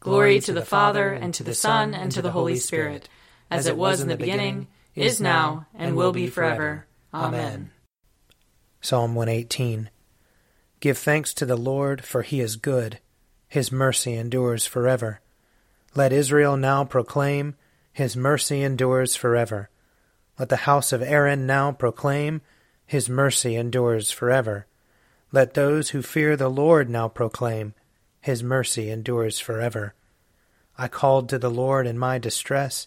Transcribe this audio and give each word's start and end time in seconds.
Glory 0.00 0.40
to 0.40 0.52
the 0.52 0.64
Father, 0.64 1.12
and 1.12 1.34
to 1.34 1.42
the 1.42 1.54
Son, 1.54 1.94
and 1.94 2.12
to 2.12 2.22
the 2.22 2.30
Holy 2.30 2.56
Spirit, 2.56 3.08
as 3.50 3.66
it 3.66 3.76
was 3.76 4.00
in 4.00 4.08
the 4.08 4.16
beginning, 4.16 4.68
is 4.94 5.20
now, 5.20 5.66
and 5.74 5.96
will 5.96 6.12
be 6.12 6.28
forever. 6.28 6.86
Amen. 7.12 7.70
Psalm 8.80 9.14
118 9.14 9.90
Give 10.80 10.96
thanks 10.96 11.34
to 11.34 11.44
the 11.44 11.56
Lord, 11.56 12.04
for 12.04 12.22
he 12.22 12.40
is 12.40 12.56
good. 12.56 13.00
His 13.48 13.72
mercy 13.72 14.14
endures 14.14 14.66
forever. 14.66 15.20
Let 15.94 16.12
Israel 16.12 16.56
now 16.56 16.84
proclaim, 16.84 17.56
His 17.92 18.16
mercy 18.16 18.62
endures 18.62 19.16
forever. 19.16 19.70
Let 20.38 20.50
the 20.50 20.56
house 20.68 20.92
of 20.92 21.02
Aaron 21.02 21.46
now 21.46 21.72
proclaim, 21.72 22.42
His 22.86 23.08
mercy 23.08 23.56
endures 23.56 24.12
forever. 24.12 24.66
Let 25.32 25.54
those 25.54 25.90
who 25.90 26.02
fear 26.02 26.36
the 26.36 26.48
Lord 26.48 26.88
now 26.88 27.08
proclaim, 27.08 27.74
his 28.28 28.42
mercy 28.42 28.90
endures 28.90 29.40
forever. 29.40 29.94
I 30.76 30.86
called 30.86 31.30
to 31.30 31.38
the 31.38 31.50
Lord 31.50 31.86
in 31.86 31.98
my 31.98 32.18
distress. 32.18 32.86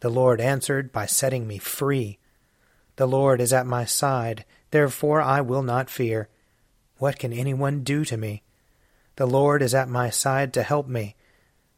The 0.00 0.08
Lord 0.08 0.40
answered 0.40 0.90
by 0.90 1.04
setting 1.04 1.46
me 1.46 1.58
free. 1.58 2.18
The 2.96 3.06
Lord 3.06 3.42
is 3.42 3.52
at 3.52 3.66
my 3.66 3.84
side, 3.84 4.46
therefore 4.70 5.20
I 5.20 5.42
will 5.42 5.62
not 5.62 5.90
fear. 5.90 6.30
What 6.96 7.18
can 7.18 7.34
anyone 7.34 7.82
do 7.82 8.06
to 8.06 8.16
me? 8.16 8.44
The 9.16 9.26
Lord 9.26 9.60
is 9.60 9.74
at 9.74 9.90
my 9.90 10.08
side 10.08 10.54
to 10.54 10.62
help 10.62 10.88
me. 10.88 11.16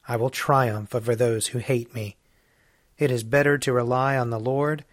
I 0.07 0.15
will 0.15 0.31
triumph 0.31 0.95
over 0.95 1.17
those 1.17 1.49
who 1.49 1.59
hate 1.59 1.93
me. 1.97 2.15
It 2.97 3.11
is 3.11 3.25
better 3.25 3.59
to 3.59 3.73
rely 3.73 4.17
on 4.17 4.31
the 4.31 4.39
Lord 4.39 4.85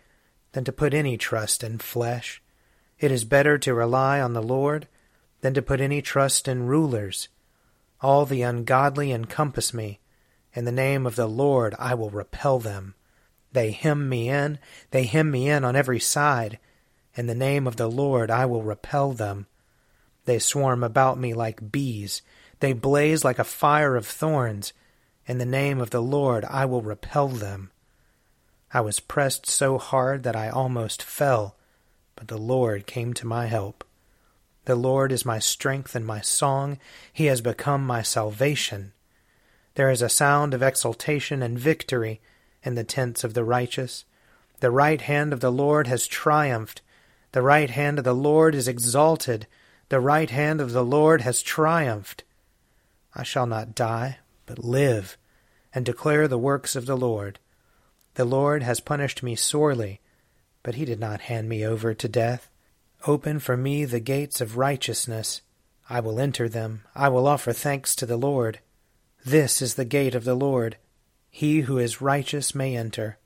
than 0.54 0.64
to 0.64 0.72
put 0.72 0.96
any 0.96 1.18
trust 1.18 1.64
in 1.64 1.78
flesh. 1.78 2.42
It 2.98 3.12
is 3.12 3.26
better 3.26 3.60
to 3.60 3.76
rely 3.76 4.20
on 4.20 4.34
the 4.34 4.42
Lord 4.42 4.88
than 5.42 5.54
to 5.54 5.62
put 5.62 5.80
any 5.80 6.02
trust 6.02 6.48
in 6.48 6.66
rulers. 6.66 7.30
All 8.02 8.26
the 8.26 8.42
ungodly 8.42 9.12
encompass 9.12 9.74
me. 9.74 10.00
In 10.54 10.66
the 10.66 10.72
name 10.72 11.06
of 11.06 11.16
the 11.16 11.28
Lord 11.28 11.76
I 11.78 11.94
will 11.94 12.10
repel 12.10 12.60
them. 12.60 12.96
They 13.52 13.72
hem 13.72 14.10
me 14.10 14.30
in, 14.30 14.60
they 14.92 15.04
hem 15.04 15.32
me 15.32 15.50
in 15.50 15.64
on 15.64 15.76
every 15.76 16.00
side. 16.00 16.60
In 17.16 17.28
the 17.28 17.36
name 17.36 17.68
of 17.68 17.76
the 17.76 17.90
Lord 17.90 18.32
I 18.32 18.46
will 18.46 18.64
repel 18.64 19.12
them. 19.14 19.48
They 20.26 20.40
swarm 20.40 20.84
about 20.84 21.20
me 21.20 21.34
like 21.34 21.72
bees, 21.72 22.22
they 22.60 22.74
blaze 22.74 23.24
like 23.24 23.40
a 23.40 23.44
fire 23.44 23.96
of 23.96 24.06
thorns. 24.06 24.74
In 25.26 25.38
the 25.38 25.46
name 25.46 25.80
of 25.80 25.90
the 25.90 26.02
Lord 26.02 26.46
I 26.46 26.66
will 26.66 26.82
repel 26.82 27.28
them. 27.28 27.72
I 28.74 28.82
was 28.82 29.00
pressed 29.00 29.46
so 29.48 29.78
hard 29.78 30.24
that 30.24 30.36
I 30.36 30.50
almost 30.50 31.04
fell, 31.04 31.58
but 32.16 32.30
the 32.30 32.38
Lord 32.38 32.88
came 32.88 33.14
to 33.16 33.28
my 33.28 33.48
help. 33.48 33.84
The 34.66 34.76
Lord 34.76 35.12
is 35.12 35.26
my 35.26 35.40
strength 35.40 35.96
and 35.96 36.06
my 36.06 36.22
song. 36.22 36.78
He 37.12 37.26
has 37.26 37.42
become 37.42 37.86
my 37.86 38.04
salvation. 38.04 38.94
There 39.76 39.90
is 39.90 40.02
a 40.02 40.10
sound 40.10 40.54
of 40.54 40.62
exultation 40.62 41.42
and 41.42 41.58
victory 41.58 42.22
in 42.64 42.76
the 42.76 42.84
tents 42.84 43.24
of 43.24 43.34
the 43.34 43.44
righteous. 43.44 44.06
The 44.60 44.70
right 44.70 45.02
hand 45.02 45.34
of 45.34 45.40
the 45.40 45.52
Lord 45.52 45.88
has 45.88 46.06
triumphed. 46.06 46.82
The 47.32 47.42
right 47.42 47.70
hand 47.70 47.98
of 47.98 48.06
the 48.06 48.14
Lord 48.14 48.54
is 48.54 48.68
exalted. 48.68 49.48
The 49.90 50.00
right 50.00 50.30
hand 50.30 50.62
of 50.62 50.74
the 50.74 50.86
Lord 50.86 51.22
has 51.22 51.42
triumphed. 51.42 52.24
I 53.16 53.24
shall 53.24 53.48
not 53.48 53.74
die, 53.74 54.20
but 54.46 54.64
live, 54.64 55.18
and 55.74 55.84
declare 55.84 56.28
the 56.28 56.38
works 56.38 56.76
of 56.76 56.86
the 56.86 56.98
Lord. 56.98 57.40
The 58.14 58.26
Lord 58.26 58.62
has 58.62 58.80
punished 58.80 59.24
me 59.24 59.36
sorely, 59.36 60.02
but 60.62 60.76
he 60.76 60.86
did 60.86 61.00
not 61.00 61.22
hand 61.22 61.50
me 61.50 61.66
over 61.66 61.96
to 61.96 62.08
death. 62.08 62.48
Open 63.08 63.40
for 63.40 63.58
me 63.58 63.84
the 63.84 64.00
gates 64.00 64.42
of 64.42 64.58
righteousness. 64.58 65.42
I 65.90 66.00
will 66.00 66.20
enter 66.20 66.48
them. 66.48 66.84
I 66.94 67.10
will 67.10 67.26
offer 67.26 67.52
thanks 67.52 67.96
to 67.96 68.06
the 68.06 68.18
Lord. 68.18 68.60
This 69.26 69.60
is 69.60 69.74
the 69.74 69.86
gate 69.86 70.14
of 70.14 70.24
the 70.24 70.36
Lord. 70.36 70.78
He 71.32 71.62
who 71.62 71.80
is 71.80 72.02
righteous 72.02 72.54
may 72.54 72.78
enter. 72.78 73.18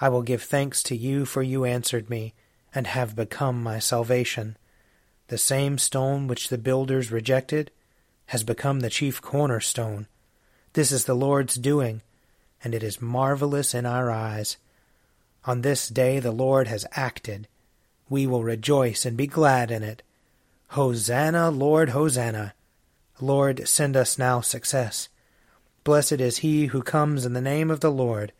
I 0.00 0.08
will 0.08 0.22
give 0.22 0.42
thanks 0.42 0.82
to 0.84 0.96
you, 0.96 1.26
for 1.26 1.42
you 1.42 1.66
answered 1.66 2.08
me, 2.08 2.32
and 2.74 2.86
have 2.86 3.14
become 3.14 3.62
my 3.62 3.78
salvation. 3.78 4.56
The 5.28 5.38
same 5.38 5.76
stone 5.76 6.26
which 6.26 6.48
the 6.48 6.58
builders 6.58 7.12
rejected 7.12 7.70
has 8.26 8.42
become 8.42 8.80
the 8.80 8.90
chief 8.90 9.20
cornerstone. 9.20 10.06
This 10.72 10.90
is 10.90 11.04
the 11.04 11.14
Lord's 11.14 11.56
doing, 11.56 12.00
and 12.62 12.74
it 12.74 12.82
is 12.82 13.02
marvelous 13.02 13.74
in 13.74 13.84
our 13.84 14.10
eyes. 14.10 14.56
On 15.44 15.60
this 15.60 15.88
day 15.88 16.20
the 16.20 16.32
Lord 16.32 16.68
has 16.68 16.86
acted 16.92 17.48
we 18.08 18.26
will 18.26 18.42
rejoice 18.42 19.04
and 19.04 19.16
be 19.16 19.26
glad 19.26 19.70
in 19.70 19.82
it. 19.82 20.02
Hosanna, 20.68 21.50
Lord, 21.50 21.90
Hosanna. 21.90 22.54
Lord, 23.20 23.66
send 23.68 23.96
us 23.96 24.18
now 24.18 24.40
success. 24.40 25.08
Blessed 25.84 26.20
is 26.20 26.38
he 26.38 26.66
who 26.66 26.82
comes 26.82 27.24
in 27.24 27.32
the 27.32 27.40
name 27.40 27.70
of 27.70 27.80
the 27.80 27.90
Lord. 27.90 28.32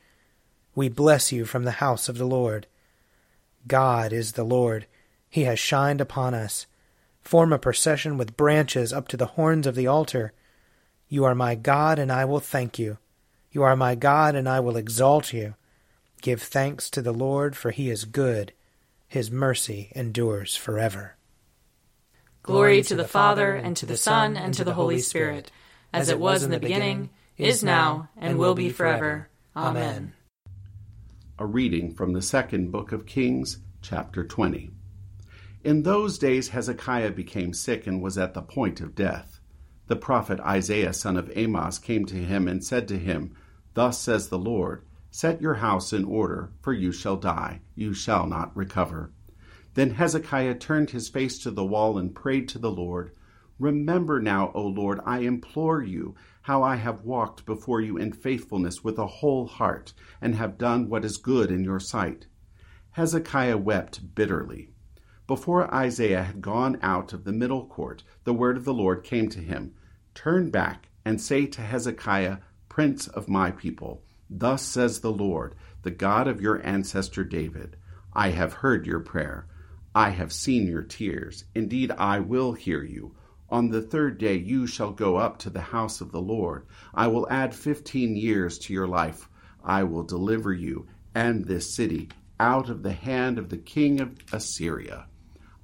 We 0.75 0.89
bless 0.89 1.33
you 1.33 1.45
from 1.45 1.65
the 1.65 1.73
house 1.73 2.09
of 2.09 2.19
the 2.19 2.27
Lord. 2.27 2.67
God 3.67 4.13
is 4.13 4.33
the 4.33 4.45
Lord. 4.45 4.87
He 5.31 5.45
has 5.45 5.59
shined 5.59 6.01
upon 6.01 6.35
us. 6.35 6.67
Form 7.23 7.53
a 7.53 7.59
procession 7.59 8.19
with 8.19 8.37
branches 8.37 8.93
up 8.93 9.09
to 9.09 9.17
the 9.17 9.27
horns 9.27 9.67
of 9.67 9.75
the 9.75 9.87
altar. 9.87 10.33
You 11.09 11.25
are 11.25 11.35
my 11.35 11.55
God, 11.55 11.99
and 11.99 12.11
I 12.13 12.25
will 12.25 12.41
thank 12.41 12.79
you. 12.79 12.99
You 13.53 13.63
are 13.63 13.77
my 13.77 13.95
God, 13.95 14.35
and 14.35 14.49
I 14.49 14.61
will 14.61 14.77
exalt 14.77 15.33
you. 15.33 15.55
Give 16.21 16.43
thanks 16.43 16.91
to 16.91 17.01
the 17.01 17.13
Lord, 17.13 17.57
for 17.57 17.71
he 17.71 17.89
is 17.89 18.05
good 18.05 18.53
his 19.15 19.31
mercy 19.31 19.93
endures 19.95 20.57
forever. 20.57 21.15
Glory 22.43 22.83
to 22.83 22.97
the 22.97 23.07
Father, 23.07 23.55
and 23.55 23.77
to 23.77 23.87
the 23.87 23.97
Son, 23.97 24.37
and 24.37 24.53
to 24.55 24.65
the 24.65 24.75
Holy 24.75 24.99
Spirit, 24.99 25.53
as 25.93 26.09
it 26.09 26.19
was 26.19 26.43
in 26.43 26.51
the 26.51 26.59
beginning, 26.59 27.11
is 27.39 27.63
now, 27.63 28.09
and 28.17 28.37
will 28.37 28.57
be 28.57 28.71
forever. 28.71 29.29
Amen. 29.55 30.15
A 31.39 31.47
reading 31.47 31.95
from 31.95 32.13
the 32.13 32.21
second 32.21 32.73
book 32.73 32.91
of 32.91 33.07
Kings, 33.07 33.59
chapter 33.83 34.25
20. 34.25 34.73
In 35.63 35.85
those 35.85 36.19
days 36.19 36.49
Hezekiah 36.49 37.13
became 37.13 37.55
sick 37.55 37.87
and 37.87 38.03
was 38.03 38.19
at 38.19 38.35
the 38.35 38.43
point 38.43 38.81
of 38.81 38.97
death. 38.97 39.39
The 39.87 39.95
prophet 39.95 40.41
Isaiah, 40.41 40.93
son 40.93 41.17
of 41.17 41.31
Amos, 41.37 41.79
came 41.79 42.05
to 42.07 42.17
him 42.17 42.49
and 42.49 42.65
said 42.65 42.89
to 42.89 42.99
him, 42.99 43.37
Thus 43.75 44.01
says 44.01 44.29
the 44.29 44.41
Lord, 44.41 44.85
Set 45.17 45.41
your 45.41 45.55
house 45.55 45.93
in 45.93 46.05
order, 46.05 46.51
for 46.61 46.73
you 46.73 46.91
shall 46.91 47.17
die, 47.17 47.61
you 47.77 47.95
shall 47.95 48.27
not 48.27 48.51
recover. 48.57 49.13
Then 49.75 49.91
Hezekiah 49.91 50.57
turned 50.57 50.91
his 50.91 51.09
face 51.09 51.39
to 51.45 51.53
the 51.53 51.65
wall 51.65 51.97
and 51.97 52.13
prayed 52.13 52.49
to 52.49 52.59
the 52.59 52.73
Lord, 52.73 53.13
Remember 53.61 54.21
now, 54.21 54.51
O 54.57 54.67
Lord, 54.67 54.99
I 55.07 55.21
implore 55.21 55.81
you, 55.81 56.17
how 56.43 56.65
I 56.65 56.75
have 56.75 57.05
walked 57.05 57.47
before 57.47 57.81
you 57.81 57.97
in 57.97 58.13
faithfulness 58.13 58.83
with 58.83 58.99
a 58.99 59.07
whole 59.07 59.47
heart, 59.47 59.93
and 60.21 60.35
have 60.35 60.59
done 60.59 60.89
what 60.89 61.05
is 61.05 61.17
good 61.17 61.53
in 61.53 61.63
your 61.63 61.79
sight. 61.79 62.27
Hezekiah 62.91 63.59
wept 63.59 64.17
bitterly. 64.17 64.71
Before 65.29 65.73
Isaiah 65.73 66.25
had 66.25 66.43
gone 66.43 66.77
out 66.83 67.13
of 67.13 67.23
the 67.23 67.33
middle 67.33 67.67
court, 67.67 68.03
the 68.25 68.35
word 68.35 68.57
of 68.57 68.65
the 68.65 68.75
Lord 68.75 69.05
came 69.05 69.29
to 69.29 69.39
him 69.39 69.75
Turn 70.13 70.51
back 70.51 70.89
and 71.05 71.21
say 71.21 71.47
to 71.47 71.63
Hezekiah, 71.63 72.39
Prince 72.69 73.07
of 73.07 73.29
my 73.29 73.53
people, 73.53 74.04
Thus 74.31 74.63
says 74.63 75.01
the 75.01 75.13
Lord, 75.13 75.55
the 75.83 75.91
God 75.91 76.29
of 76.29 76.41
your 76.41 76.65
ancestor 76.67 77.25
David 77.25 77.77
I 78.13 78.31
have 78.31 78.53
heard 78.53 78.87
your 78.87 79.01
prayer. 79.01 79.47
I 79.95 80.11
have 80.11 80.33
seen 80.33 80.67
your 80.67 80.83
tears. 80.83 81.45
Indeed, 81.55 81.91
I 81.91 82.21
will 82.21 82.53
hear 82.53 82.83
you. 82.83 83.17
On 83.51 83.71
the 83.71 83.83
third 83.83 84.19
day 84.19 84.37
you 84.37 84.67
shall 84.67 84.93
go 84.93 85.17
up 85.17 85.39
to 85.39 85.51
the 85.51 85.61
house 85.61 86.01
of 86.01 86.13
the 86.13 86.23
Lord. 86.23 86.67
I 86.95 87.09
will 87.09 87.29
add 87.29 87.55
fifteen 87.55 88.17
years 88.17 88.59
to 88.61 88.73
your 88.73 88.87
life. 88.87 89.29
I 89.65 89.83
will 89.85 90.05
deliver 90.05 90.53
you 90.53 90.87
and 91.15 91.45
this 91.45 91.75
city 91.75 92.09
out 92.39 92.69
of 92.69 92.83
the 92.83 92.93
hand 92.93 93.39
of 93.39 93.49
the 93.49 93.59
king 93.59 94.01
of 94.01 94.17
Assyria. 94.33 95.07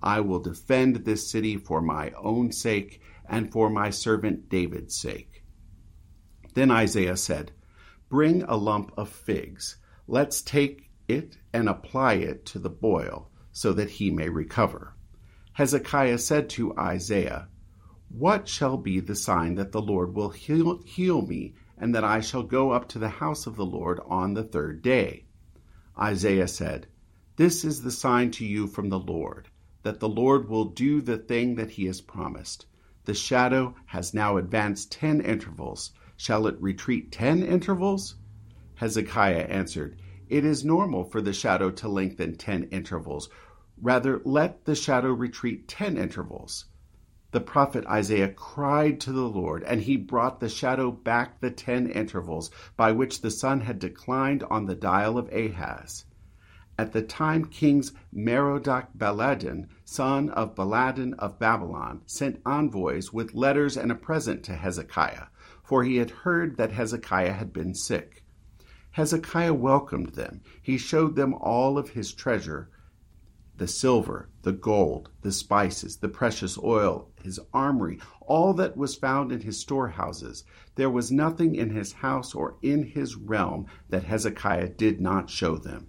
I 0.02 0.20
will 0.20 0.40
defend 0.40 0.96
this 0.96 1.30
city 1.30 1.56
for 1.56 1.80
my 1.80 2.10
own 2.12 2.52
sake 2.52 3.00
and 3.28 3.52
for 3.52 3.68
my 3.70 3.90
servant 3.90 4.48
David's 4.48 4.96
sake. 4.96 5.44
Then 6.54 6.70
Isaiah 6.70 7.16
said, 7.16 7.52
Bring 8.10 8.42
a 8.42 8.56
lump 8.56 8.92
of 8.96 9.08
figs. 9.08 9.76
Let's 10.08 10.42
take 10.42 10.90
it 11.06 11.38
and 11.52 11.68
apply 11.68 12.14
it 12.14 12.44
to 12.46 12.58
the 12.58 12.68
boil, 12.68 13.30
so 13.52 13.72
that 13.72 13.88
he 13.88 14.10
may 14.10 14.28
recover. 14.28 14.96
Hezekiah 15.52 16.18
said 16.18 16.50
to 16.50 16.76
Isaiah, 16.76 17.48
What 18.08 18.48
shall 18.48 18.76
be 18.76 18.98
the 18.98 19.14
sign 19.14 19.54
that 19.54 19.70
the 19.70 19.80
Lord 19.80 20.14
will 20.14 20.30
heal, 20.30 20.82
heal 20.84 21.22
me, 21.22 21.54
and 21.78 21.94
that 21.94 22.02
I 22.02 22.20
shall 22.20 22.42
go 22.42 22.72
up 22.72 22.88
to 22.88 22.98
the 22.98 23.08
house 23.08 23.46
of 23.46 23.54
the 23.54 23.64
Lord 23.64 24.00
on 24.04 24.34
the 24.34 24.42
third 24.42 24.82
day? 24.82 25.26
Isaiah 25.96 26.48
said, 26.48 26.88
This 27.36 27.64
is 27.64 27.82
the 27.82 27.92
sign 27.92 28.32
to 28.32 28.44
you 28.44 28.66
from 28.66 28.88
the 28.88 28.98
Lord, 28.98 29.48
that 29.84 30.00
the 30.00 30.08
Lord 30.08 30.48
will 30.48 30.64
do 30.64 31.00
the 31.00 31.18
thing 31.18 31.54
that 31.54 31.70
he 31.70 31.86
has 31.86 32.00
promised. 32.00 32.66
The 33.04 33.14
shadow 33.14 33.76
has 33.86 34.12
now 34.12 34.36
advanced 34.36 34.90
ten 34.90 35.20
intervals. 35.20 35.92
Shall 36.22 36.46
it 36.48 36.60
retreat 36.60 37.10
ten 37.10 37.42
intervals? 37.42 38.16
Hezekiah 38.74 39.46
answered, 39.48 39.96
It 40.28 40.44
is 40.44 40.66
normal 40.66 41.02
for 41.02 41.22
the 41.22 41.32
shadow 41.32 41.70
to 41.70 41.88
lengthen 41.88 42.36
ten 42.36 42.64
intervals. 42.64 43.30
Rather, 43.80 44.20
let 44.26 44.66
the 44.66 44.74
shadow 44.74 45.14
retreat 45.14 45.66
ten 45.66 45.96
intervals. 45.96 46.66
The 47.30 47.40
prophet 47.40 47.86
Isaiah 47.86 48.28
cried 48.28 49.00
to 49.00 49.12
the 49.12 49.26
Lord, 49.26 49.62
and 49.62 49.80
he 49.80 49.96
brought 49.96 50.40
the 50.40 50.50
shadow 50.50 50.90
back 50.90 51.40
the 51.40 51.50
ten 51.50 51.88
intervals 51.88 52.50
by 52.76 52.92
which 52.92 53.22
the 53.22 53.30
sun 53.30 53.62
had 53.62 53.78
declined 53.78 54.42
on 54.42 54.66
the 54.66 54.74
dial 54.74 55.16
of 55.16 55.32
Ahaz. 55.32 56.04
At 56.78 56.92
the 56.92 57.00
time 57.00 57.46
Kings 57.46 57.92
Merodach 58.12 58.88
Baladan, 58.94 59.68
son 59.86 60.28
of 60.28 60.54
Baladan 60.54 61.14
of 61.18 61.38
Babylon, 61.38 62.02
sent 62.04 62.42
envoys 62.44 63.10
with 63.10 63.32
letters 63.32 63.78
and 63.78 63.90
a 63.90 63.94
present 63.94 64.42
to 64.44 64.54
Hezekiah, 64.54 65.28
for 65.70 65.84
he 65.84 65.98
had 65.98 66.10
heard 66.10 66.56
that 66.56 66.72
Hezekiah 66.72 67.34
had 67.34 67.52
been 67.52 67.76
sick. 67.76 68.24
Hezekiah 68.90 69.54
welcomed 69.54 70.14
them. 70.14 70.40
He 70.60 70.76
showed 70.76 71.14
them 71.14 71.32
all 71.32 71.78
of 71.78 71.90
his 71.90 72.12
treasure 72.12 72.68
the 73.56 73.68
silver, 73.68 74.28
the 74.42 74.50
gold, 74.50 75.10
the 75.22 75.30
spices, 75.30 75.98
the 75.98 76.08
precious 76.08 76.58
oil, 76.58 77.12
his 77.22 77.38
armory, 77.54 78.00
all 78.20 78.52
that 78.54 78.76
was 78.76 78.96
found 78.96 79.30
in 79.30 79.42
his 79.42 79.60
storehouses. 79.60 80.42
There 80.74 80.90
was 80.90 81.12
nothing 81.12 81.54
in 81.54 81.70
his 81.70 81.92
house 81.92 82.34
or 82.34 82.56
in 82.62 82.82
his 82.82 83.14
realm 83.14 83.66
that 83.90 84.02
Hezekiah 84.02 84.70
did 84.70 85.00
not 85.00 85.30
show 85.30 85.56
them. 85.56 85.86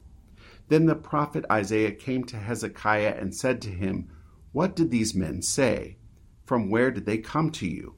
Then 0.67 0.85
the 0.85 0.93
prophet 0.93 1.43
Isaiah 1.51 1.91
came 1.91 2.23
to 2.25 2.37
Hezekiah 2.37 3.15
and 3.19 3.33
said 3.33 3.59
to 3.63 3.69
him, 3.69 4.11
What 4.51 4.75
did 4.75 4.91
these 4.91 5.15
men 5.15 5.41
say? 5.41 5.97
From 6.45 6.69
where 6.69 6.91
did 6.91 7.07
they 7.07 7.17
come 7.17 7.49
to 7.53 7.67
you? 7.67 7.95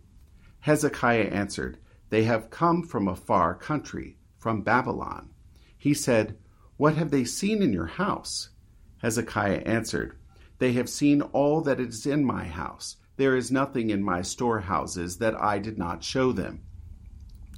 Hezekiah 0.64 1.26
answered, 1.26 1.78
They 2.10 2.24
have 2.24 2.50
come 2.50 2.84
from 2.84 3.10
a 3.10 3.18
far 3.18 3.54
country, 3.54 4.18
from 4.38 4.62
Babylon. 4.62 5.32
He 5.78 5.94
said, 5.94 6.38
What 6.78 6.96
have 6.96 7.12
they 7.12 7.26
seen 7.26 7.62
in 7.62 7.74
your 7.74 7.88
house? 7.88 8.50
Hezekiah 9.00 9.64
answered, 9.66 10.18
They 10.60 10.72
have 10.72 10.88
seen 10.88 11.22
all 11.22 11.60
that 11.64 11.82
is 11.82 12.06
in 12.06 12.24
my 12.24 12.46
house. 12.46 12.96
There 13.18 13.36
is 13.36 13.52
nothing 13.52 13.90
in 13.90 14.06
my 14.06 14.22
storehouses 14.22 15.18
that 15.18 15.36
I 15.36 15.60
did 15.60 15.78
not 15.78 16.02
show 16.02 16.32
them. 16.32 16.62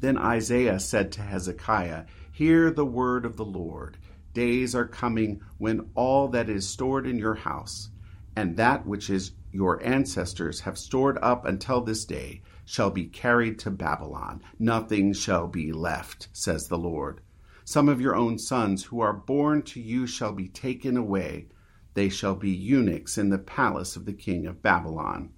Then 0.02 0.18
Isaiah 0.18 0.80
said 0.80 1.12
to 1.12 1.22
Hezekiah, 1.22 2.06
Hear 2.32 2.72
the 2.72 2.88
word 2.88 3.24
of 3.24 3.38
the 3.38 3.46
Lord. 3.46 3.98
Days 4.34 4.74
are 4.74 4.88
coming 4.88 5.42
when 5.60 5.92
all 5.94 6.28
that 6.30 6.50
is 6.50 6.68
stored 6.68 7.06
in 7.06 7.20
your 7.20 7.36
house, 7.36 7.92
and 8.36 8.58
that 8.58 8.88
which 8.88 9.12
is 9.12 9.34
your 9.52 9.86
ancestors 9.86 10.62
have 10.62 10.80
stored 10.80 11.20
up 11.22 11.46
until 11.46 11.82
this 11.82 12.04
day, 12.04 12.42
shall 12.66 12.90
be 12.90 13.06
carried 13.06 13.60
to 13.60 13.72
Babylon. 13.72 14.42
Nothing 14.60 15.14
shall 15.14 15.48
be 15.48 15.72
left, 15.72 16.28
says 16.34 16.68
the 16.68 16.78
Lord. 16.78 17.22
Some 17.64 17.88
of 17.88 18.02
your 18.02 18.16
own 18.16 18.38
sons 18.38 18.84
who 18.84 19.00
are 19.00 19.14
born 19.14 19.62
to 19.64 19.80
you 19.80 20.06
shall 20.06 20.34
be 20.34 20.48
taken 20.48 20.98
away. 20.98 21.48
They 21.94 22.10
shall 22.10 22.36
be 22.36 22.52
eunuchs 22.52 23.18
in 23.18 23.30
the 23.30 23.38
palace 23.38 23.96
of 23.96 24.06
the 24.06 24.14
king 24.14 24.46
of 24.46 24.62
Babylon. 24.62 25.30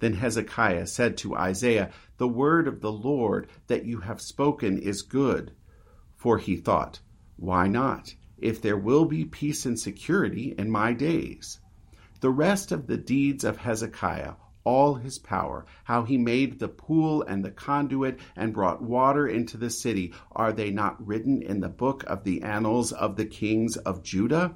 Then 0.00 0.14
Hezekiah 0.14 0.88
said 0.88 1.16
to 1.18 1.36
Isaiah, 1.36 1.92
The 2.16 2.26
word 2.26 2.66
of 2.66 2.80
the 2.80 2.90
Lord 2.90 3.48
that 3.68 3.86
you 3.86 4.00
have 4.00 4.20
spoken 4.20 4.78
is 4.78 5.02
good. 5.02 5.52
For 6.16 6.38
he 6.38 6.56
thought, 6.56 7.00
Why 7.36 7.68
not, 7.68 8.14
if 8.36 8.60
there 8.60 8.76
will 8.76 9.04
be 9.04 9.24
peace 9.24 9.64
and 9.64 9.78
security 9.78 10.54
in 10.58 10.70
my 10.70 10.92
days? 10.92 11.60
The 12.20 12.30
rest 12.30 12.72
of 12.72 12.86
the 12.86 12.96
deeds 12.96 13.44
of 13.44 13.58
Hezekiah, 13.58 14.34
all 14.64 14.94
his 14.94 15.18
power, 15.18 15.66
how 15.84 16.04
he 16.04 16.16
made 16.16 16.58
the 16.58 16.68
pool 16.68 17.22
and 17.22 17.44
the 17.44 17.50
conduit 17.50 18.18
and 18.36 18.54
brought 18.54 18.82
water 18.82 19.26
into 19.26 19.56
the 19.56 19.70
city, 19.70 20.12
are 20.32 20.52
they 20.52 20.70
not 20.70 21.04
written 21.06 21.42
in 21.42 21.60
the 21.60 21.68
book 21.68 22.04
of 22.06 22.24
the 22.24 22.42
annals 22.42 22.92
of 22.92 23.16
the 23.16 23.26
kings 23.26 23.76
of 23.76 24.02
Judah? 24.02 24.54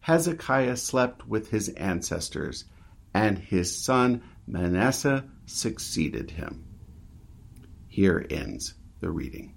Hezekiah 0.00 0.76
slept 0.76 1.26
with 1.26 1.50
his 1.50 1.68
ancestors, 1.70 2.64
and 3.12 3.38
his 3.38 3.76
son 3.76 4.22
Manasseh 4.46 5.24
succeeded 5.46 6.30
him. 6.30 6.64
Here 7.88 8.24
ends 8.30 8.74
the 9.00 9.10
reading. 9.10 9.54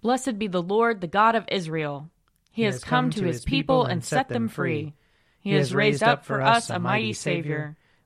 Blessed 0.00 0.38
be 0.38 0.48
the 0.48 0.62
Lord, 0.62 1.00
the 1.00 1.06
God 1.06 1.34
of 1.34 1.44
Israel. 1.48 2.10
He, 2.50 2.62
he 2.62 2.66
has 2.66 2.82
come, 2.82 3.04
come 3.04 3.10
to 3.10 3.24
his 3.24 3.44
people 3.44 3.84
and 3.84 4.02
set 4.02 4.28
them 4.28 4.48
free. 4.48 4.94
He 5.40 5.52
has 5.52 5.74
raised 5.74 6.02
up 6.02 6.24
for 6.24 6.42
us 6.42 6.70
a 6.70 6.78
mighty 6.78 7.12
Savior 7.12 7.76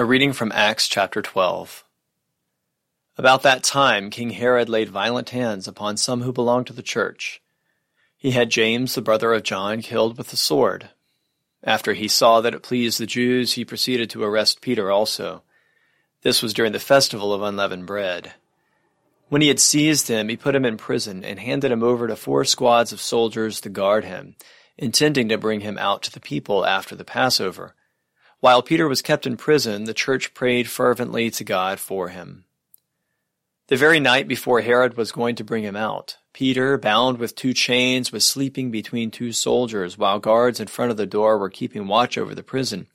A 0.00 0.04
reading 0.06 0.32
from 0.32 0.50
Acts 0.52 0.88
chapter 0.88 1.20
12. 1.20 1.84
About 3.18 3.42
that 3.42 3.62
time, 3.62 4.08
King 4.08 4.30
Herod 4.30 4.66
laid 4.66 4.88
violent 4.88 5.28
hands 5.28 5.68
upon 5.68 5.98
some 5.98 6.22
who 6.22 6.32
belonged 6.32 6.68
to 6.68 6.72
the 6.72 6.80
church. 6.80 7.42
He 8.16 8.30
had 8.30 8.48
James, 8.48 8.94
the 8.94 9.02
brother 9.02 9.34
of 9.34 9.42
John, 9.42 9.82
killed 9.82 10.16
with 10.16 10.28
the 10.28 10.38
sword. 10.38 10.88
After 11.62 11.92
he 11.92 12.08
saw 12.08 12.40
that 12.40 12.54
it 12.54 12.62
pleased 12.62 12.98
the 12.98 13.04
Jews, 13.04 13.52
he 13.52 13.64
proceeded 13.66 14.08
to 14.08 14.24
arrest 14.24 14.62
Peter 14.62 14.90
also. 14.90 15.42
This 16.22 16.42
was 16.42 16.54
during 16.54 16.72
the 16.72 16.78
festival 16.78 17.34
of 17.34 17.42
unleavened 17.42 17.84
bread. 17.84 18.32
When 19.28 19.42
he 19.42 19.48
had 19.48 19.60
seized 19.60 20.08
him, 20.08 20.30
he 20.30 20.36
put 20.38 20.54
him 20.54 20.64
in 20.64 20.78
prison 20.78 21.26
and 21.26 21.38
handed 21.38 21.70
him 21.70 21.82
over 21.82 22.08
to 22.08 22.16
four 22.16 22.46
squads 22.46 22.90
of 22.90 23.02
soldiers 23.02 23.60
to 23.60 23.68
guard 23.68 24.06
him, 24.06 24.36
intending 24.78 25.28
to 25.28 25.36
bring 25.36 25.60
him 25.60 25.76
out 25.76 26.02
to 26.04 26.10
the 26.10 26.20
people 26.20 26.64
after 26.64 26.96
the 26.96 27.04
Passover. 27.04 27.74
While 28.40 28.62
Peter 28.62 28.88
was 28.88 29.02
kept 29.02 29.26
in 29.26 29.36
prison, 29.36 29.84
the 29.84 29.94
church 29.94 30.32
prayed 30.32 30.68
fervently 30.68 31.30
to 31.30 31.44
God 31.44 31.78
for 31.78 32.08
him. 32.08 32.44
The 33.68 33.76
very 33.76 34.00
night 34.00 34.26
before 34.26 34.62
Herod 34.62 34.96
was 34.96 35.12
going 35.12 35.36
to 35.36 35.44
bring 35.44 35.62
him 35.62 35.76
out, 35.76 36.16
Peter, 36.32 36.78
bound 36.78 37.18
with 37.18 37.34
two 37.34 37.52
chains, 37.52 38.10
was 38.10 38.24
sleeping 38.24 38.70
between 38.70 39.10
two 39.10 39.32
soldiers 39.32 39.98
while 39.98 40.18
guards 40.18 40.58
in 40.58 40.68
front 40.68 40.90
of 40.90 40.96
the 40.96 41.06
door 41.06 41.38
were 41.38 41.50
keeping 41.50 41.86
watch 41.86 42.16
over 42.16 42.34
the 42.34 42.42
prison. 42.42 42.86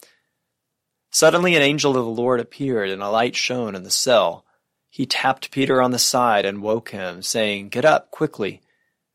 Suddenly 1.11 1.55
an 1.55 1.61
angel 1.61 1.95
of 1.95 2.03
the 2.03 2.21
Lord 2.21 2.39
appeared, 2.39 2.89
and 2.89 3.01
a 3.01 3.09
light 3.09 3.35
shone 3.35 3.75
in 3.75 3.83
the 3.83 3.91
cell. 3.91 4.45
He 4.89 5.05
tapped 5.05 5.51
Peter 5.51 5.81
on 5.81 5.91
the 5.91 5.99
side 5.99 6.45
and 6.45 6.61
woke 6.61 6.89
him, 6.89 7.21
saying, 7.21 7.69
Get 7.69 7.85
up 7.85 8.11
quickly. 8.11 8.61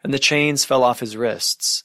And 0.03 0.15
the 0.15 0.19
chains 0.19 0.65
fell 0.65 0.83
off 0.83 1.01
his 1.01 1.17
wrists. 1.17 1.85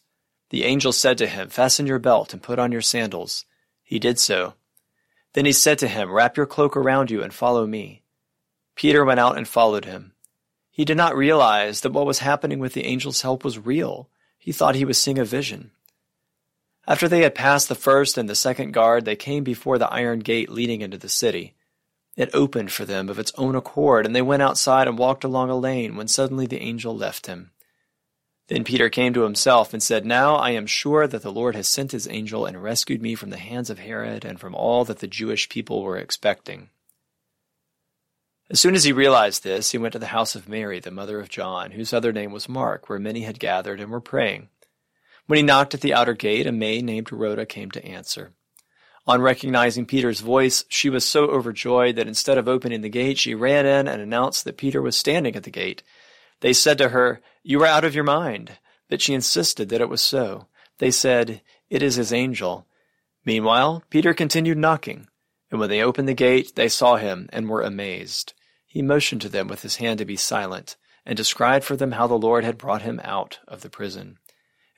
The 0.52 0.64
angel 0.64 0.92
said 0.94 1.18
to 1.18 1.28
him, 1.28 1.50
Fasten 1.50 1.88
your 1.88 2.00
belt 2.00 2.32
and 2.32 2.44
put 2.44 2.60
on 2.60 2.72
your 2.72 2.82
sandals. 2.82 3.44
He 3.86 4.00
did 4.00 4.20
so. 4.20 4.56
Then 5.34 5.46
he 5.46 5.54
said 5.54 5.78
to 5.80 5.88
him, 5.88 6.12
Wrap 6.12 6.36
your 6.36 6.48
cloak 6.48 6.76
around 6.76 7.12
you 7.12 7.24
and 7.24 7.34
follow 7.34 7.68
me. 7.68 8.02
Peter 8.76 9.06
went 9.06 9.20
out 9.20 9.38
and 9.38 9.48
followed 9.48 9.86
him. 9.86 10.14
He 10.72 10.84
did 10.84 10.98
not 10.98 11.16
realize 11.16 11.82
that 11.82 11.94
what 11.94 12.06
was 12.06 12.20
happening 12.20 12.60
with 12.60 12.74
the 12.74 12.84
angel's 12.84 13.22
help 13.22 13.46
was 13.46 13.60
real. 13.60 14.10
He 14.38 14.52
thought 14.52 14.76
he 14.76 14.84
was 14.84 14.98
seeing 14.98 15.20
a 15.20 15.24
vision. 15.24 15.72
After 16.88 17.08
they 17.08 17.22
had 17.22 17.36
passed 17.36 17.70
the 17.70 17.76
first 17.76 18.18
and 18.18 18.28
the 18.28 18.36
second 18.36 18.72
guard, 18.72 19.06
they 19.06 19.16
came 19.16 19.44
before 19.44 19.78
the 19.78 19.92
iron 19.92 20.20
gate 20.20 20.50
leading 20.50 20.82
into 20.82 20.98
the 20.98 21.10
city. 21.10 21.56
It 22.16 22.30
opened 22.34 22.72
for 22.72 22.86
them 22.86 23.10
of 23.10 23.20
its 23.20 23.34
own 23.38 23.56
accord, 23.56 24.06
and 24.06 24.16
they 24.16 24.22
went 24.22 24.42
outside 24.42 24.88
and 24.88 24.98
walked 24.98 25.24
along 25.24 25.50
a 25.50 25.56
lane 25.56 25.96
when 25.96 26.08
suddenly 26.08 26.48
the 26.48 26.62
angel 26.62 26.96
left 26.96 27.28
him. 27.28 27.52
Then 28.48 28.64
Peter 28.64 28.90
came 28.90 29.14
to 29.14 29.24
himself 29.24 29.74
and 29.74 29.82
said, 29.82 30.06
Now 30.06 30.36
I 30.36 30.52
am 30.52 30.68
sure 30.68 31.08
that 31.08 31.24
the 31.24 31.32
Lord 31.32 31.56
has 31.56 31.68
sent 31.68 31.92
his 31.92 32.08
angel 32.08 32.46
and 32.46 32.62
rescued 32.62 33.02
me 33.02 33.16
from 33.16 33.32
the 33.32 33.38
hands 33.38 33.70
of 33.70 33.80
Herod 33.80 34.24
and 34.24 34.40
from 34.40 34.54
all 34.54 34.86
that 34.86 35.00
the 35.00 35.08
Jewish 35.08 35.50
people 35.50 35.82
were 35.82 35.98
expecting. 35.98 36.70
As 38.48 38.60
soon 38.60 38.76
as 38.76 38.84
he 38.84 38.92
realized 38.92 39.44
this, 39.44 39.72
he 39.72 39.80
went 39.80 39.94
to 39.94 40.00
the 40.00 40.08
house 40.08 40.36
of 40.36 40.48
Mary, 40.48 40.80
the 40.80 40.92
mother 40.92 41.20
of 41.20 41.30
John, 41.30 41.72
whose 41.72 41.94
other 41.94 42.14
name 42.14 42.32
was 42.32 42.48
Mark, 42.48 42.88
where 42.88 43.00
many 43.00 43.22
had 43.22 43.40
gathered 43.40 43.80
and 43.80 43.90
were 43.90 44.00
praying. 44.00 44.50
When 45.26 45.38
he 45.38 45.44
knocked 45.44 45.74
at 45.74 45.82
the 45.82 45.96
outer 45.96 46.14
gate, 46.14 46.46
a 46.46 46.52
maid 46.52 46.84
named 46.84 47.12
Rhoda 47.12 47.48
came 47.48 47.72
to 47.72 47.84
answer. 47.84 48.34
On 49.08 49.22
recognizing 49.22 49.88
Peter's 49.88 50.20
voice, 50.20 50.66
she 50.70 50.90
was 50.90 51.06
so 51.06 51.26
overjoyed 51.26 51.96
that 51.96 52.08
instead 52.08 52.38
of 52.38 52.48
opening 52.48 52.82
the 52.82 52.90
gate, 52.90 53.18
she 53.18 53.34
ran 53.34 53.66
in 53.66 53.88
and 53.88 54.02
announced 54.02 54.44
that 54.46 54.58
Peter 54.58 54.82
was 54.82 54.96
standing 54.96 55.36
at 55.36 55.44
the 55.44 55.52
gate. 55.52 55.82
They 56.46 56.54
said 56.54 56.78
to 56.78 56.90
her, 56.90 57.22
You 57.42 57.64
are 57.64 57.66
out 57.66 57.84
of 57.84 57.96
your 57.96 58.04
mind. 58.04 58.60
But 58.88 59.02
she 59.02 59.16
insisted 59.16 59.70
that 59.70 59.82
it 59.82 59.90
was 59.90 60.04
so. 60.04 60.46
They 60.78 60.92
said, 60.92 61.42
It 61.72 61.82
is 61.82 61.96
his 61.96 62.14
angel. 62.14 62.68
Meanwhile, 63.26 63.82
Peter 63.90 64.14
continued 64.14 64.60
knocking, 64.60 65.08
and 65.50 65.60
when 65.60 65.70
they 65.70 65.82
opened 65.82 66.08
the 66.08 66.14
gate, 66.14 66.54
they 66.54 66.70
saw 66.70 66.98
him 66.98 67.32
and 67.34 67.50
were 67.50 67.64
amazed. 67.64 68.36
He 68.68 68.84
motioned 68.84 69.22
to 69.22 69.30
them 69.30 69.48
with 69.48 69.64
his 69.64 69.78
hand 69.78 69.98
to 69.98 70.06
be 70.06 70.18
silent, 70.18 70.76
and 71.04 71.18
described 71.18 71.66
for 71.66 71.76
them 71.76 71.94
how 71.94 72.06
the 72.06 72.14
Lord 72.14 72.44
had 72.44 72.60
brought 72.60 72.84
him 72.84 73.02
out 73.04 73.40
of 73.48 73.62
the 73.62 73.70
prison. 73.72 74.20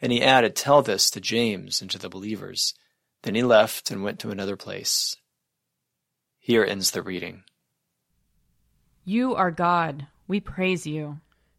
And 0.01 0.13
he 0.13 0.23
added, 0.23 0.55
Tell 0.55 0.81
this 0.81 1.09
to 1.09 1.19
James 1.19 1.81
and 1.81 1.91
to 1.91 1.99
the 1.99 2.07
believers. 2.07 2.75
Then 3.23 3.35
he 3.35 3.43
left 3.43 3.91
and 3.91 4.05
went 4.05 4.19
to 4.19 4.31
another 4.31 4.55
place. 4.55 5.17
Here 6.39 6.63
ends 6.63 6.91
the 6.91 7.01
reading. 7.01 7.43
You 9.03 9.35
are 9.35 9.51
God. 9.51 10.07
We 10.29 10.39
praise 10.39 10.87
you. 10.87 11.19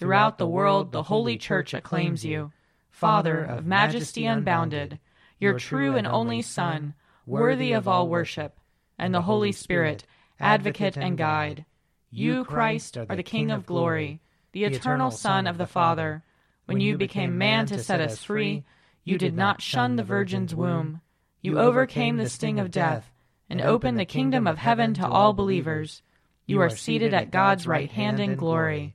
Throughout 0.00 0.38
the 0.38 0.46
world, 0.46 0.92
the 0.92 1.02
holy 1.02 1.36
church 1.36 1.74
acclaims 1.74 2.24
you. 2.24 2.52
Father 2.88 3.44
of 3.44 3.66
majesty 3.66 4.24
unbounded, 4.24 4.98
your 5.38 5.58
true 5.58 5.94
and 5.94 6.06
only 6.06 6.40
Son, 6.40 6.94
worthy 7.26 7.72
of 7.72 7.86
all 7.86 8.08
worship, 8.08 8.58
and 8.98 9.14
the 9.14 9.20
Holy 9.20 9.52
Spirit, 9.52 10.06
advocate 10.40 10.96
and 10.96 11.18
guide. 11.18 11.66
You, 12.10 12.46
Christ, 12.46 12.96
are 12.96 13.14
the 13.14 13.22
King 13.22 13.50
of 13.50 13.66
glory, 13.66 14.22
the 14.52 14.64
eternal 14.64 15.10
Son 15.10 15.46
of 15.46 15.58
the 15.58 15.66
Father. 15.66 16.24
When 16.64 16.80
you 16.80 16.96
became 16.96 17.36
man 17.36 17.66
to 17.66 17.78
set 17.78 18.00
us 18.00 18.24
free, 18.24 18.64
you 19.04 19.18
did 19.18 19.36
not 19.36 19.60
shun 19.60 19.96
the 19.96 20.02
Virgin's 20.02 20.54
womb. 20.54 21.02
You 21.42 21.58
overcame 21.58 22.16
the 22.16 22.30
sting 22.30 22.58
of 22.58 22.70
death 22.70 23.12
and 23.50 23.60
opened 23.60 23.98
the 23.98 24.06
kingdom 24.06 24.46
of 24.46 24.56
heaven 24.56 24.94
to 24.94 25.06
all 25.06 25.34
believers. 25.34 26.00
You 26.46 26.62
are 26.62 26.70
seated 26.70 27.12
at 27.12 27.30
God's 27.30 27.66
right 27.66 27.90
hand 27.90 28.18
in 28.18 28.36
glory. 28.36 28.94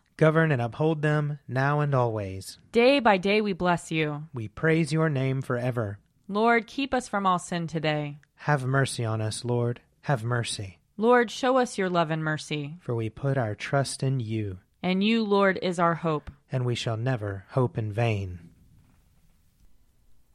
Govern 0.21 0.51
and 0.51 0.61
uphold 0.61 1.01
them 1.01 1.39
now 1.47 1.79
and 1.79 1.95
always. 1.95 2.59
Day 2.71 2.99
by 2.99 3.17
day 3.17 3.41
we 3.41 3.53
bless 3.53 3.89
you. 3.89 4.25
We 4.35 4.49
praise 4.49 4.93
your 4.93 5.09
name 5.09 5.41
forever. 5.41 5.97
Lord, 6.27 6.67
keep 6.67 6.93
us 6.93 7.07
from 7.07 7.25
all 7.25 7.39
sin 7.39 7.65
today. 7.65 8.19
Have 8.35 8.63
mercy 8.63 9.03
on 9.03 9.19
us, 9.19 9.43
Lord. 9.43 9.81
Have 10.01 10.23
mercy. 10.23 10.77
Lord, 10.95 11.31
show 11.31 11.57
us 11.57 11.79
your 11.79 11.89
love 11.89 12.11
and 12.11 12.23
mercy. 12.23 12.77
For 12.81 12.93
we 12.93 13.09
put 13.09 13.35
our 13.35 13.55
trust 13.55 14.03
in 14.03 14.19
you. 14.19 14.59
And 14.83 15.03
you, 15.03 15.23
Lord, 15.23 15.57
is 15.59 15.79
our 15.79 15.95
hope. 15.95 16.29
And 16.51 16.65
we 16.65 16.75
shall 16.75 16.97
never 16.97 17.45
hope 17.49 17.75
in 17.79 17.91
vain. 17.91 18.51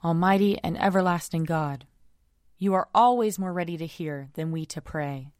Almighty 0.02 0.58
and 0.64 0.76
everlasting 0.82 1.44
God, 1.44 1.86
you 2.58 2.74
are 2.74 2.88
always 2.92 3.38
more 3.38 3.52
ready 3.52 3.76
to 3.76 3.86
hear 3.86 4.30
than 4.34 4.50
we 4.50 4.66
to 4.66 4.80
pray, 4.80 5.30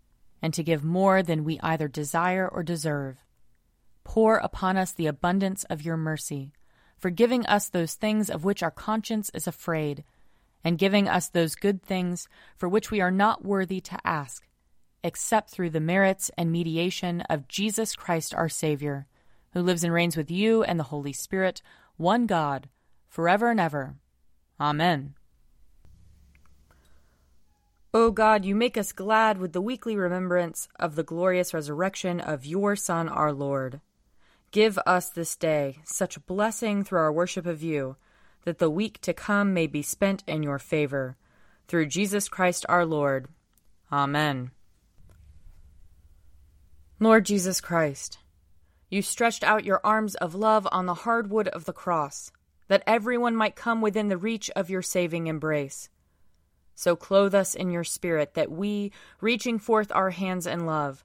and 0.41 0.55
to 0.55 0.63
give 0.63 0.85
more 0.85 1.21
than 1.21 1.43
we 1.43 1.59
either 1.65 1.89
desire 1.89 2.47
or 2.47 2.63
deserve. 2.63 3.17
Pour 4.07 4.37
upon 4.37 4.77
us 4.77 4.93
the 4.93 5.09
abundance 5.09 5.65
of 5.65 5.83
your 5.83 5.97
mercy, 5.97 6.53
forgiving 6.97 7.45
us 7.47 7.69
those 7.69 7.95
things 7.95 8.31
of 8.31 8.45
which 8.45 8.63
our 8.63 8.71
conscience 8.71 9.33
is 9.35 9.49
afraid, 9.49 10.05
and 10.63 10.79
giving 10.79 11.09
us 11.09 11.29
those 11.29 11.57
good 11.57 11.83
things 11.83 12.29
for 12.57 12.69
which 12.69 12.91
we 12.91 13.01
are 13.01 13.11
not 13.11 13.45
worthy 13.45 13.81
to 13.81 13.99
ask, 14.05 14.47
except 15.03 15.51
through 15.51 15.71
the 15.71 15.81
merits 15.81 16.31
and 16.39 16.53
mediation 16.53 17.21
of 17.23 17.49
Jesus 17.49 17.97
Christ 17.97 18.33
our 18.33 18.49
Savior, 18.49 19.09
who 19.55 19.61
lives 19.61 19.83
and 19.83 19.93
reigns 19.93 20.17
with 20.17 20.31
you 20.31 20.63
and 20.63 20.79
the 20.79 20.85
Holy 20.85 21.13
Spirit, 21.13 21.61
one 21.97 22.27
God, 22.27 22.69
forever 23.09 23.51
and 23.51 23.59
ever. 23.59 23.97
Amen. 24.61 25.15
O 27.93 28.13
God, 28.13 28.45
you 28.45 28.55
make 28.55 28.79
us 28.79 28.93
glad 28.93 29.39
with 29.39 29.53
the 29.53 29.61
weekly 29.61 29.97
remembrance 29.97 30.69
of 30.79 30.95
the 30.95 31.03
glorious 31.03 31.53
resurrection 31.53 32.21
of 32.21 32.47
your 32.47 32.77
Son, 32.77 33.09
our 33.09 33.33
Lord. 33.33 33.81
Give 34.57 34.79
us 34.87 35.11
this 35.11 35.37
day 35.37 35.81
such 35.85 36.25
blessing 36.25 36.83
through 36.83 37.01
our 37.01 37.13
worship 37.13 37.45
of 37.45 37.63
you, 37.63 37.97
that 38.47 38.57
the 38.57 38.71
week 38.71 38.99
to 39.03 39.13
come 39.13 39.53
may 39.53 39.67
be 39.67 39.83
spent 39.83 40.25
in 40.27 40.43
your 40.43 40.59
favor. 40.59 41.19
Through 41.69 41.89
Jesus 41.89 42.27
Christ 42.31 42.65
our 42.67 42.87
Lord. 42.87 43.29
Amen. 43.93 44.53
Lord 46.99 47.27
Jesus 47.27 47.61
Christ, 47.61 48.17
you 48.89 49.03
stretched 49.03 49.45
out 49.45 49.67
your 49.67 49.83
arms 49.85 50.15
of 50.15 50.35
love 50.35 50.67
on 50.73 50.87
the 50.87 50.95
hard 51.05 51.29
wood 51.29 51.49
of 51.49 51.67
the 51.67 51.75
cross, 51.75 52.33
that 52.69 52.83
everyone 52.87 53.37
might 53.37 53.57
come 53.57 53.83
within 53.83 54.09
the 54.09 54.17
reach 54.17 54.51
of 54.57 54.71
your 54.71 54.81
saving 54.81 55.27
embrace. 55.27 55.91
So 56.75 56.97
clothe 56.97 57.35
us 57.35 57.55
in 57.55 57.69
your 57.69 57.85
spirit, 57.85 58.33
that 58.33 58.51
we, 58.51 58.91
reaching 59.21 59.59
forth 59.59 59.93
our 59.93 60.09
hands 60.09 60.47
in 60.47 60.65
love, 60.65 61.05